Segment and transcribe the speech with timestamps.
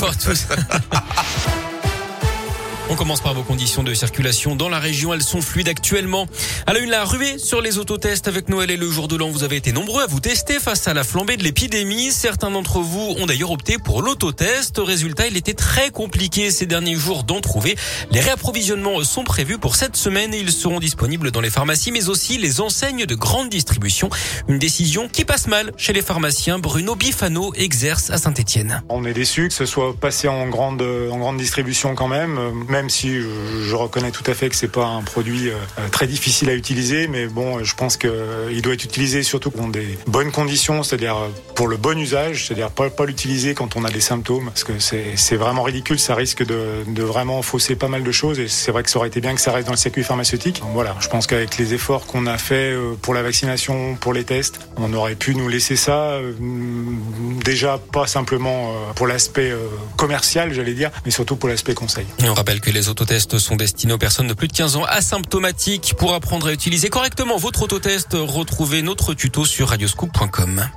[0.00, 0.46] À tous.
[2.90, 5.12] On commence par vos conditions de circulation dans la région.
[5.12, 6.26] Elles sont fluides actuellement.
[6.66, 9.28] À la une, la ruée sur les autotests avec Noël et le jour de l'an.
[9.28, 12.10] Vous avez été nombreux à vous tester face à la flambée de l'épidémie.
[12.10, 14.78] Certains d'entre vous ont d'ailleurs opté pour l'autotest.
[14.78, 17.76] Résultat, il était très compliqué ces derniers jours d'en trouver.
[18.10, 22.08] Les réapprovisionnements sont prévus pour cette semaine et ils seront disponibles dans les pharmacies, mais
[22.08, 24.08] aussi les enseignes de grande distribution.
[24.48, 26.58] Une décision qui passe mal chez les pharmaciens.
[26.58, 28.82] Bruno Bifano exerce à Saint-Etienne.
[28.88, 32.38] On est déçu que ce soit passé en grande, en grande distribution quand même
[32.78, 35.54] même si je, reconnais tout à fait que c'est pas un produit euh,
[35.90, 39.68] très difficile à utiliser, mais bon, je pense qu'il euh, doit être utilisé surtout dans
[39.68, 43.90] des bonnes conditions, c'est-à-dire euh, pour le bon usage, c'est-à-dire pas, l'utiliser quand on a
[43.90, 48.12] des symptômes, parce que c'est vraiment ridicule, ça risque de, vraiment fausser pas mal de
[48.12, 50.04] choses, et c'est vrai que ça aurait été bien que ça reste dans le circuit
[50.04, 50.60] pharmaceutique.
[50.74, 54.60] voilà, je pense qu'avec les efforts qu'on a fait pour la vaccination, pour les tests,
[54.76, 56.18] on aurait pu nous laisser ça,
[57.44, 59.52] déjà pas simplement pour l'aspect
[59.96, 62.06] commercial, j'allais dire, mais surtout pour l'aspect conseil.
[62.24, 65.94] On rappelle que les autotests sont destinés aux personnes de plus de 15 ans asymptomatiques.
[65.96, 70.68] Pour apprendre à utiliser correctement votre autotest, retrouvez notre tuto sur radioscoop.com.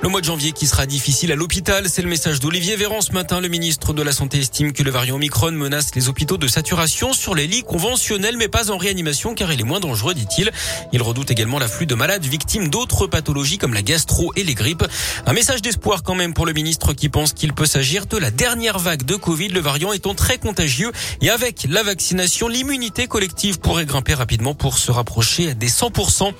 [0.00, 3.10] Le mois de janvier qui sera difficile à l'hôpital, c'est le message d'Olivier Véran ce
[3.12, 3.40] matin.
[3.40, 7.12] Le ministre de la Santé estime que le variant Omicron menace les hôpitaux de saturation
[7.12, 10.52] sur les lits conventionnels, mais pas en réanimation car il est moins dangereux, dit-il.
[10.92, 14.84] Il redoute également l'afflux de malades victimes d'autres pathologies comme la gastro et les grippes.
[15.26, 18.30] Un message d'espoir quand même pour le ministre qui pense qu'il peut s'agir de la
[18.30, 23.58] dernière vague de Covid, le variant étant très contagieux et avec la vaccination, l'immunité collective
[23.58, 26.32] pourrait grimper rapidement pour se rapprocher des 100%.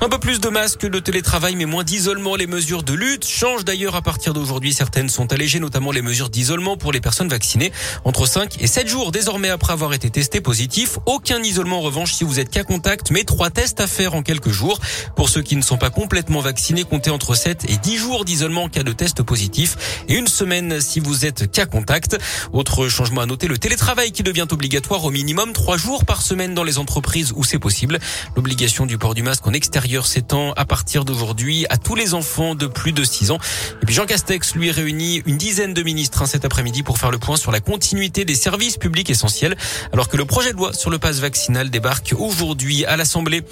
[0.00, 2.36] Un peu plus de masques, de télétravail, mais moins d'isolement.
[2.36, 4.74] Les mesures de lutte changent d'ailleurs à partir d'aujourd'hui.
[4.74, 7.72] Certaines sont allégées, notamment les mesures d'isolement pour les personnes vaccinées.
[8.04, 10.98] Entre 5 et 7 jours désormais après avoir été testé positif.
[11.06, 14.22] Aucun isolement en revanche si vous êtes cas contact, mais trois tests à faire en
[14.22, 14.78] quelques jours.
[15.16, 18.64] Pour ceux qui ne sont pas complètement vaccinés, comptez entre 7 et 10 jours d'isolement
[18.64, 22.18] en cas de test positif et une semaine si vous êtes cas contact.
[22.52, 26.52] Autre changement à noter, le télétravail qui devient obligatoire au minimum 3 jours par semaine
[26.52, 27.98] dans les entreprises où c'est possible.
[28.36, 32.54] L'obligation du port du masque en extérieur s'étend à partir d'aujourd'hui à tous les enfants
[32.54, 33.38] de plus de 6 ans.
[33.82, 37.10] Et puis Jean Castex lui réunit une dizaine de ministres hein, cet après-midi pour faire
[37.10, 39.56] le point sur la continuité des services publics essentiels,
[39.92, 43.42] alors que le projet de loi sur le passe vaccinal débarque aujourd'hui à l'Assemblée.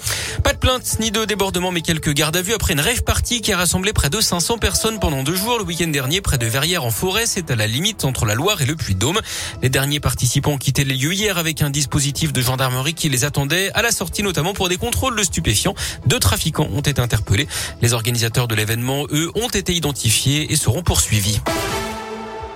[0.43, 3.41] Pas de plainte ni de débordement, mais quelques gardes à vue après une rêve partie
[3.41, 6.45] qui a rassemblé près de 500 personnes pendant deux jours le week-end dernier près de
[6.45, 7.25] Verrières en forêt.
[7.25, 9.19] C'est à la limite entre la Loire et le Puy-de-Dôme.
[9.61, 13.25] Les derniers participants ont quitté les lieux hier avec un dispositif de gendarmerie qui les
[13.25, 15.75] attendait à la sortie, notamment pour des contrôles de stupéfiants.
[16.05, 17.47] Deux trafiquants ont été interpellés.
[17.81, 21.39] Les organisateurs de l'événement, eux, ont été identifiés et seront poursuivis.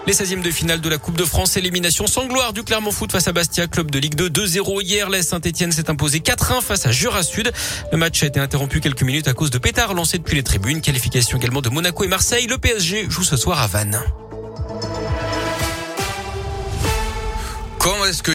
[0.06, 3.14] Les 16e de finale de la Coupe de France, élimination sans gloire du Clermont Foot
[3.14, 5.10] face à Bastia, club de Ligue 2 2-0 hier.
[5.10, 7.54] La Saint-Etienne s'est imposé 4-1 face à Jura Sud.
[7.92, 10.82] Le match a été interrompu quelques minutes à cause de pétards lancés depuis les tribunes.
[10.82, 12.48] Qualification également de Monaco et Marseille.
[12.48, 14.02] Le PSG joue ce soir à Vannes.
[17.84, 18.32] Comment est-ce que